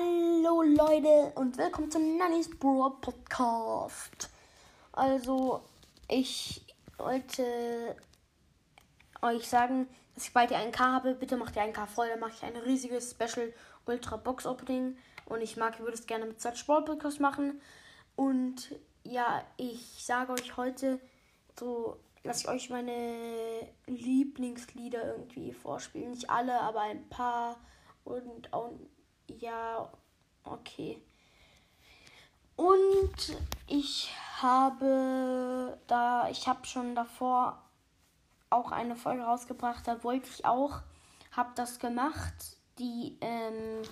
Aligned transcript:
Hallo 0.00 0.62
Leute 0.62 1.32
und 1.34 1.58
willkommen 1.58 1.90
zum 1.90 2.16
Nanny's 2.16 2.48
Bro 2.48 2.98
Podcast. 3.00 4.30
Also, 4.92 5.62
ich 6.08 6.64
wollte 6.96 7.96
euch 9.20 9.46
sagen, 9.46 9.88
dass 10.14 10.24
ich 10.24 10.32
bald 10.32 10.50
die 10.50 10.54
1K 10.54 10.78
habe. 10.78 11.14
Bitte 11.14 11.36
macht 11.36 11.54
die 11.54 11.60
1K 11.60 11.86
voll, 11.86 12.08
dann 12.08 12.20
mache 12.20 12.32
ich 12.34 12.42
ein 12.42 12.56
riesiges 12.56 13.10
Special 13.10 13.52
Ultra 13.84 14.16
Box 14.16 14.46
Opening. 14.46 14.96
Und 15.26 15.42
ich 15.42 15.56
mag, 15.56 15.74
ich 15.74 15.80
würde 15.80 15.94
es 15.94 16.06
gerne 16.06 16.24
mit 16.24 16.40
Search 16.40 16.66
Brawl 16.66 16.84
Podcast 16.84 17.20
machen. 17.20 17.60
Und 18.16 18.74
ja, 19.04 19.44
ich 19.58 20.02
sage 20.02 20.32
euch 20.32 20.56
heute 20.56 20.98
so, 21.58 21.98
dass 22.22 22.42
ich 22.42 22.48
euch 22.48 22.70
meine 22.70 23.68
Lieblingslieder 23.86 25.04
irgendwie 25.04 25.52
vorspielen. 25.52 26.12
Nicht 26.12 26.30
alle, 26.30 26.58
aber 26.60 26.80
ein 26.80 27.06
paar. 27.10 27.60
Und 28.04 28.52
auch 28.54 28.72
ja, 29.38 29.90
okay. 30.44 31.02
Und 32.56 33.36
ich 33.66 34.10
habe 34.42 35.78
da, 35.86 36.28
ich 36.28 36.46
habe 36.46 36.66
schon 36.66 36.94
davor 36.94 37.62
auch 38.50 38.72
eine 38.72 38.96
Folge 38.96 39.22
rausgebracht, 39.22 39.86
da 39.86 40.02
wollte 40.04 40.28
ich 40.28 40.44
auch, 40.44 40.80
habe 41.32 41.50
das 41.54 41.78
gemacht. 41.78 42.58
Die, 42.78 43.16
ähm, 43.20 43.82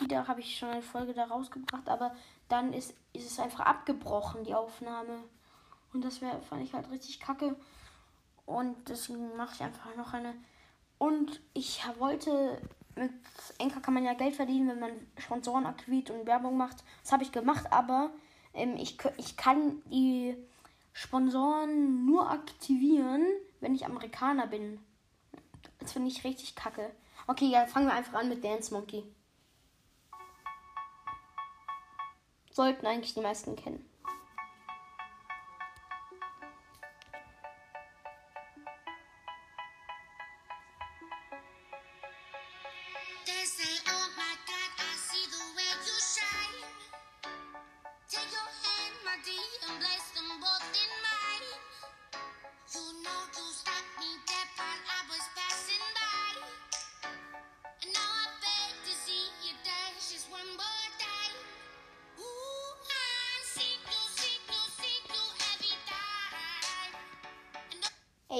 wieder 0.00 0.26
habe 0.28 0.40
ich 0.40 0.58
schon 0.58 0.70
eine 0.70 0.82
Folge 0.82 1.14
da 1.14 1.24
rausgebracht, 1.24 1.88
aber 1.88 2.14
dann 2.48 2.72
ist, 2.72 2.94
ist 3.12 3.30
es 3.30 3.38
einfach 3.38 3.60
abgebrochen, 3.60 4.44
die 4.44 4.54
Aufnahme. 4.54 5.22
Und 5.92 6.04
das 6.04 6.20
wär, 6.20 6.40
fand 6.42 6.62
ich 6.62 6.74
halt 6.74 6.90
richtig 6.90 7.20
kacke. 7.20 7.56
Und 8.46 8.88
deswegen 8.88 9.36
mache 9.36 9.54
ich 9.54 9.62
einfach 9.62 9.94
noch 9.96 10.12
eine. 10.12 10.34
Und 10.98 11.40
ich 11.54 11.82
wollte 11.98 12.60
mit 12.96 13.12
Enker 13.58 13.80
kann 13.80 13.94
man 13.94 14.04
ja 14.04 14.14
Geld 14.14 14.34
verdienen, 14.34 14.68
wenn 14.68 14.80
man 14.80 14.92
Sponsoren 15.18 15.66
aktiviert 15.66 16.10
und 16.10 16.26
Werbung 16.26 16.56
macht. 16.56 16.78
Das 17.02 17.12
habe 17.12 17.22
ich 17.22 17.32
gemacht, 17.32 17.72
aber 17.72 18.10
ähm, 18.54 18.76
ich, 18.76 18.98
ich 19.16 19.36
kann 19.36 19.82
die 19.90 20.36
Sponsoren 20.92 22.04
nur 22.04 22.30
aktivieren, 22.30 23.24
wenn 23.60 23.74
ich 23.74 23.86
Amerikaner 23.86 24.46
bin. 24.46 24.80
Das 25.78 25.92
finde 25.92 26.08
ich 26.08 26.24
richtig 26.24 26.54
kacke. 26.54 26.90
Okay, 27.26 27.46
ja, 27.46 27.66
fangen 27.66 27.86
wir 27.86 27.94
einfach 27.94 28.14
an 28.14 28.28
mit 28.28 28.44
Dance 28.44 28.72
Monkey. 28.72 29.04
Sollten 32.50 32.86
eigentlich 32.86 33.14
die 33.14 33.20
meisten 33.20 33.56
kennen. 33.56 33.89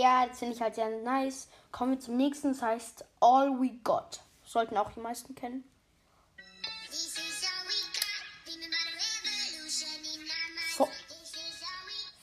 Ja, 0.00 0.26
das 0.28 0.38
finde 0.38 0.54
ich 0.54 0.60
halt 0.60 0.76
sehr 0.76 0.90
nice. 1.02 1.48
Kommen 1.72 1.92
wir 1.92 2.00
zum 2.00 2.16
nächsten, 2.16 2.52
das 2.52 2.62
heißt 2.62 3.04
All 3.18 3.60
We 3.60 3.78
Got. 3.82 4.20
Sollten 4.44 4.76
auch 4.76 4.92
die 4.92 5.00
meisten 5.00 5.34
kennen. 5.34 5.64
Von, 10.76 10.88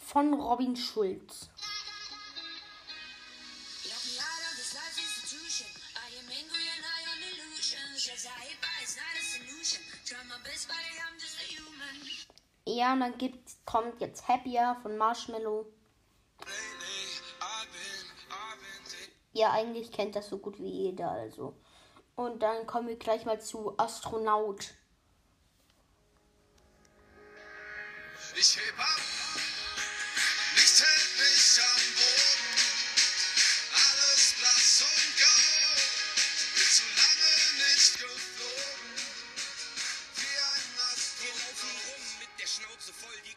von 0.06 0.34
Robin 0.36 0.78
Schulz. 0.78 1.50
Ja, 12.68 12.94
und 12.94 13.00
dann 13.02 13.18
gibt, 13.18 13.66
kommt 13.66 14.00
jetzt 14.00 14.28
Happier 14.30 14.78
von 14.82 14.98
Marshmallow. 14.98 15.66
Ja, 19.36 19.52
eigentlich 19.52 19.92
kennt 19.92 20.16
das 20.16 20.30
so 20.30 20.38
gut 20.38 20.60
wie 20.60 20.70
jeder, 20.70 21.12
also. 21.12 21.58
Und 22.16 22.42
dann 22.42 22.66
kommen 22.66 22.88
wir 22.88 22.96
gleich 22.96 23.26
mal 23.26 23.42
zu 23.42 23.78
Astronaut. 23.78 24.76
Ich 28.34 28.56
heb 28.56 28.80
ab, 28.80 29.02
nichts 30.56 30.82
hält 30.82 31.20
mich 31.20 31.60
am 31.62 31.95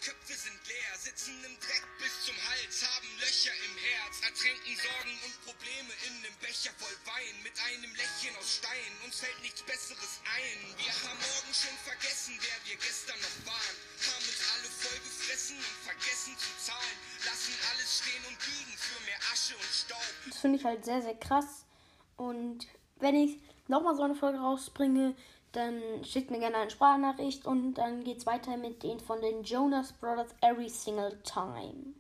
Köpfe 0.09 0.33
sind 0.33 0.57
leer, 0.65 0.93
sitzen 0.97 1.37
im 1.45 1.53
Dreck 1.61 1.85
bis 2.01 2.25
zum 2.25 2.33
Hals, 2.49 2.81
haben 2.81 3.13
Löcher 3.21 3.53
im 3.53 3.77
Herz, 3.77 4.25
ertränken 4.25 4.73
Sorgen 4.81 5.15
und 5.21 5.35
Probleme 5.45 5.93
in 6.09 6.13
einem 6.25 6.33
Becher 6.41 6.73
voll 6.81 6.97
Wein, 7.05 7.37
mit 7.45 7.53
einem 7.69 7.93
Lächeln 7.93 8.33
aus 8.41 8.57
Stein, 8.57 8.89
uns 9.05 9.21
fällt 9.21 9.37
nichts 9.45 9.61
Besseres 9.69 10.25
ein. 10.25 10.61
Wir 10.81 10.97
haben 11.05 11.21
morgen 11.21 11.53
schon 11.53 11.77
vergessen, 11.85 12.41
wer 12.41 12.57
wir 12.65 12.81
gestern 12.81 13.21
noch 13.21 13.53
waren, 13.53 13.77
haben 14.09 14.25
uns 14.25 14.41
alle 14.49 14.71
voll 14.81 14.97
gefressen 15.05 15.61
und 15.61 15.77
vergessen 15.85 16.33
zu 16.41 16.51
zahlen, 16.57 16.97
lassen 17.29 17.53
alles 17.69 17.89
stehen 18.01 18.25
und 18.33 18.39
liegen 18.49 18.77
für 18.81 19.01
mehr 19.05 19.21
Asche 19.29 19.61
und 19.61 19.73
Staub. 19.77 20.09
Das 20.25 20.41
finde 20.41 20.57
ich 20.57 20.65
halt 20.65 20.89
sehr, 20.89 21.05
sehr 21.05 21.21
krass 21.21 21.69
und 22.17 22.65
wenn 22.97 23.13
ich 23.13 23.45
nochmal 23.69 23.93
so 23.93 24.09
eine 24.09 24.17
Folge 24.17 24.41
rausbringe, 24.41 25.13
dann 25.53 26.05
schickt 26.05 26.31
mir 26.31 26.39
gerne 26.39 26.57
eine 26.59 26.71
Sprachnachricht 26.71 27.47
und 27.47 27.75
dann 27.75 28.05
geht's 28.05 28.27
weiter 28.27 28.57
mit 28.57 28.83
den 28.83 29.01
von 29.01 29.21
den 29.21 29.43
Jonas 29.43 29.93
Brothers 29.93 30.35
Every 30.41 30.69
Single 30.69 31.21
Time. 31.23 31.95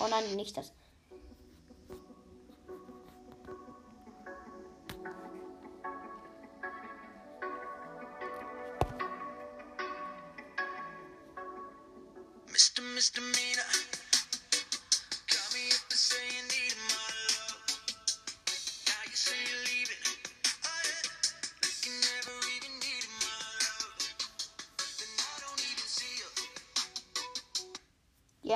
Oh 0.00 0.06
nein, 0.08 0.36
nicht 0.36 0.56
das. 0.56 0.72
Mr. 12.46 12.82
Misdemeanor. 12.94 14.07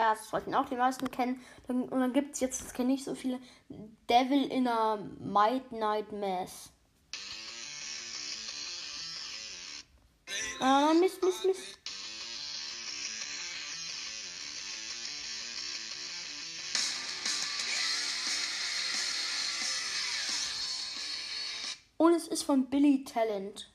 Ja, 0.02 0.14
das 0.14 0.30
sollten 0.30 0.52
auch 0.52 0.68
die 0.68 0.74
meisten 0.74 1.08
kennen. 1.12 1.40
Und 1.68 1.92
dann 1.92 2.12
gibt 2.12 2.34
es 2.34 2.40
jetzt, 2.40 2.60
das 2.60 2.72
kenne 2.74 2.92
ich 2.92 3.04
so 3.04 3.14
viele, 3.14 3.38
Devil 4.10 4.50
in 4.50 4.66
a 4.66 4.96
Midnight 4.96 6.10
Mass. 6.10 6.72
Ah, 10.58 10.92
Mist, 10.98 11.22
Mist, 11.22 11.44
Mist. 11.44 11.78
Und 21.97 22.15
es 22.15 22.27
ist 22.27 22.42
von 22.42 22.68
Billy 22.68 23.04
Talent. 23.04 23.72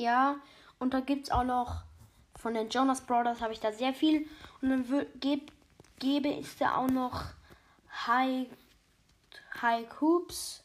Ja, 0.00 0.36
und 0.78 0.94
da 0.94 1.00
gibt 1.00 1.24
es 1.24 1.30
auch 1.30 1.44
noch 1.44 1.82
von 2.36 2.54
den 2.54 2.70
Jonas 2.70 3.02
Brothers 3.02 3.42
habe 3.42 3.52
ich 3.52 3.60
da 3.60 3.70
sehr 3.70 3.92
viel. 3.92 4.26
Und 4.62 4.70
dann 4.70 5.06
geb, 5.20 5.52
gebe 5.98 6.28
ich 6.28 6.56
da 6.56 6.76
auch 6.76 6.88
noch 6.88 7.24
High, 8.06 8.46
High 9.60 9.86
Hoops. 10.00 10.64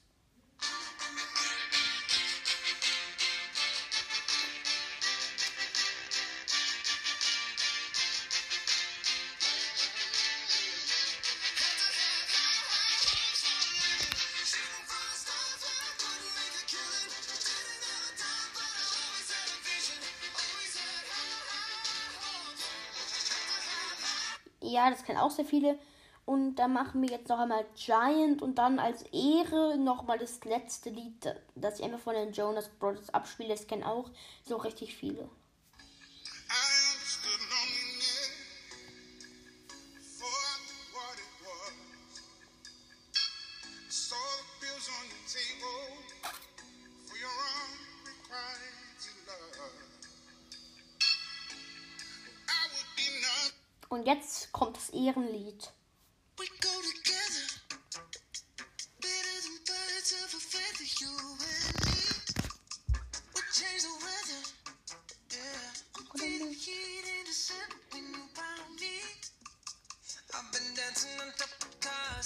Ja, 24.65 24.89
das 24.89 25.03
kennen 25.03 25.19
auch 25.19 25.31
sehr 25.31 25.45
viele. 25.45 25.77
Und 26.25 26.56
dann 26.56 26.73
machen 26.73 27.03
wir 27.03 27.09
jetzt 27.09 27.29
noch 27.29 27.38
einmal 27.38 27.65
Giant 27.75 28.41
und 28.41 28.57
dann 28.57 28.79
als 28.79 29.03
Ehre 29.13 29.77
nochmal 29.77 30.17
das 30.17 30.44
letzte 30.44 30.89
Lied, 30.89 31.35
das 31.53 31.79
ich 31.79 31.85
einfach 31.85 32.00
von 32.00 32.15
den 32.15 32.31
Jonas 32.31 32.67
Brothers 32.67 33.13
abspiele. 33.13 33.50
Das 33.50 33.67
kennen 33.67 33.83
auch 33.83 34.09
so 34.44 34.56
richtig 34.57 34.95
viele. 34.95 35.29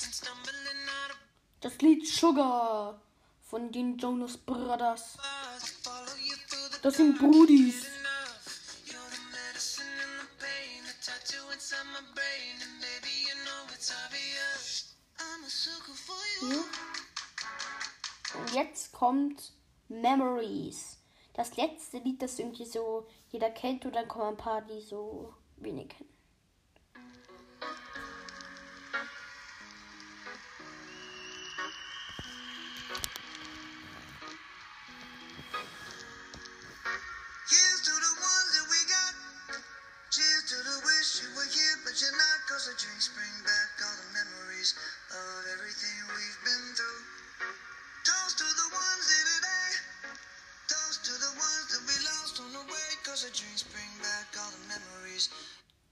And 0.06 0.14
stumbling 0.14 0.88
out 1.04 1.12
of 1.12 1.18
Das 1.62 1.78
Lied 1.82 2.08
Sugar 2.08 3.02
von 3.50 3.72
den 3.72 3.98
Jonas 3.98 4.38
Brothers. 4.38 5.18
Das 6.82 6.96
sind 6.96 7.18
Brudis. 7.18 7.99
Und 18.40 18.54
jetzt 18.54 18.94
kommt 18.94 19.54
Memories. 19.90 20.98
Das 21.34 21.58
letzte 21.58 21.98
Lied, 22.00 22.22
das 22.22 22.40
irgendwie 22.40 22.66
so 22.66 23.06
jeder 23.30 23.50
kennt 23.50 23.86
und 23.86 23.96
dann 23.96 24.08
kommen 24.08 24.30
ein 24.30 24.38
paar, 24.38 24.62
die 24.62 24.82
so 24.82 25.34
wenig 25.58 25.90
kennen. 25.90 26.10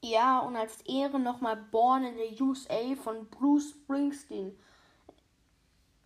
Ja, 0.01 0.39
und 0.39 0.55
als 0.55 0.81
Ehre 0.81 1.19
nochmal 1.19 1.57
Born 1.57 2.03
in 2.03 2.15
the 2.15 2.41
USA 2.41 2.95
von 3.03 3.27
Bruce 3.29 3.71
Springsteen. 3.71 4.57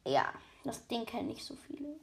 Ja, 0.05 0.33
das 0.63 0.87
Ding 0.87 1.05
kennen 1.05 1.27
nicht 1.27 1.45
so 1.45 1.55
viele. 1.67 1.99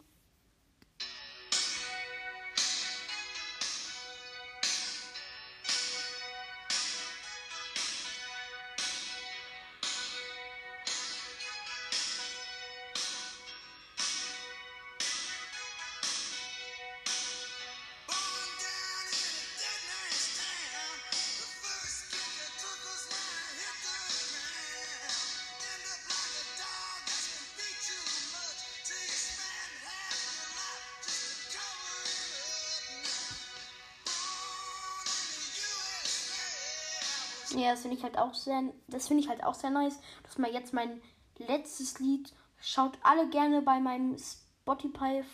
Ja, 37.58 37.72
das 37.72 37.82
finde 37.82 37.96
ich 37.96 38.04
halt 38.04 38.16
auch 38.16 38.34
sehr, 38.34 38.62
das 38.86 39.08
finde 39.08 39.24
ich 39.24 39.28
halt 39.28 39.42
auch 39.42 39.54
sehr 39.54 39.70
nice. 39.70 39.98
Das 40.22 40.32
ist 40.32 40.38
mal 40.38 40.52
jetzt 40.52 40.72
mein 40.72 41.02
letztes 41.38 41.98
Lied. 41.98 42.32
Schaut 42.60 42.96
alle 43.02 43.28
gerne 43.28 43.62
bei 43.62 43.80
meinem 43.80 44.16
Spotify 44.16 45.24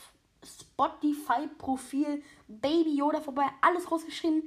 Spotify 0.43 1.49
Profil 1.59 2.23
Baby 2.49 2.97
Yoda 2.97 3.21
vorbei. 3.21 3.45
Alles 3.61 3.91
rausgeschrieben. 3.91 4.43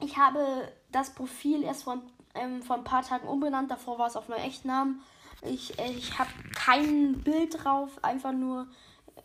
Ich 0.00 0.16
habe 0.16 0.72
das 0.92 1.14
Profil 1.14 1.62
erst 1.62 1.84
vor, 1.84 2.02
ähm, 2.34 2.62
vor 2.62 2.76
ein 2.76 2.84
paar 2.84 3.02
Tagen 3.02 3.28
umbenannt. 3.28 3.70
Davor 3.70 3.98
war 3.98 4.06
es 4.06 4.16
auf 4.16 4.28
meinem 4.28 4.44
echten 4.44 4.68
Namen. 4.68 5.02
Ich, 5.42 5.78
äh, 5.78 5.92
ich 5.92 6.18
habe 6.18 6.30
kein 6.54 7.22
Bild 7.22 7.64
drauf, 7.64 8.02
einfach 8.02 8.32
nur 8.32 8.66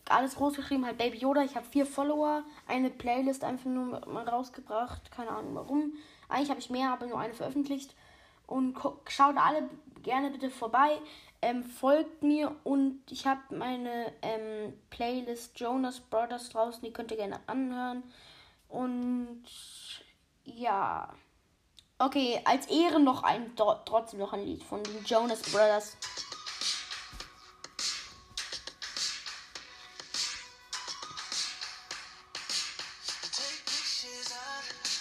alles 0.10 0.40
rausgeschrieben, 0.40 0.86
halt 0.86 0.98
Baby 0.98 1.20
Yoda. 1.20 1.44
Ich 1.44 1.56
habe 1.56 1.66
vier 1.66 1.86
Follower, 1.86 2.44
eine 2.68 2.90
Playlist 2.90 3.46
einfach 3.46 3.70
nur 3.70 3.98
rausgebracht. 4.04 5.12
Keine 5.12 5.32
Ahnung 5.32 5.56
warum. 5.56 5.94
Eigentlich 6.32 6.50
habe 6.50 6.60
ich 6.60 6.70
mehr, 6.70 6.92
aber 6.92 7.06
nur 7.06 7.20
eine 7.20 7.34
veröffentlicht. 7.34 7.94
Und 8.48 8.78
schaut 9.08 9.38
alle 9.38 9.70
gerne 10.02 10.32
bitte 10.32 10.50
vorbei. 10.50 11.00
Ähm, 11.44 11.64
folgt 11.64 12.22
mir 12.22 12.56
und 12.64 13.02
ich 13.10 13.26
habe 13.26 13.42
meine 13.56 14.14
ähm, 14.22 14.74
Playlist 14.90 15.60
Jonas 15.60 16.00
Brothers 16.00 16.50
draußen. 16.50 16.84
Die 16.84 16.94
könnt 16.94 17.12
ihr 17.12 17.18
gerne 17.18 17.40
anhören. 17.48 18.04
Und 18.68 19.44
ja. 20.44 21.14
Okay, 21.98 22.42
als 22.46 22.68
Ehre 22.68 23.00
noch 23.00 23.24
ein, 23.24 23.56
tro- 23.56 23.80
trotzdem 23.86 24.20
noch 24.20 24.34
ein 24.34 24.44
Lied 24.44 24.64
von 24.64 24.84
den 24.84 25.04
Jonas 25.06 25.42
Brothers. 25.44 25.98
Take 33.32 33.64
pictures 33.66 34.32
of 34.32 35.01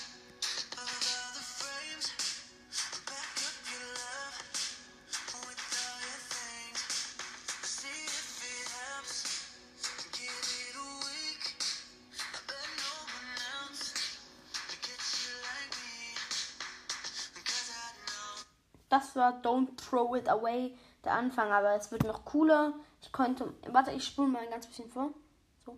Das 18.90 19.16
war 19.16 19.40
Don't 19.40 19.76
Throw 19.76 20.16
It 20.16 20.28
Away, 20.28 20.76
der 21.04 21.12
Anfang, 21.12 21.50
aber 21.50 21.74
es 21.74 21.90
wird 21.90 22.04
noch 22.04 22.24
cooler. 22.26 22.74
Ich 23.00 23.10
könnte. 23.12 23.54
Warte, 23.68 23.92
ich 23.92 24.04
spule 24.04 24.28
mal 24.28 24.42
ein 24.42 24.50
ganz 24.50 24.66
bisschen 24.66 24.90
vor. 24.90 25.14
So. 25.64 25.76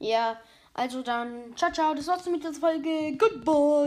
Ja, 0.00 0.40
also 0.74 1.02
dann, 1.02 1.56
ciao, 1.56 1.70
ciao, 1.70 1.94
das 1.94 2.06
war's 2.06 2.26
mit 2.26 2.42
der 2.42 2.52
Folge. 2.52 3.16
Goodbye. 3.16 3.86